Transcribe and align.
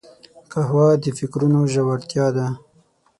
قهوه 0.51 0.87
د 1.03 1.05
فکرونو 1.19 1.59
ژورتیا 1.73 2.27
ده 2.35 2.47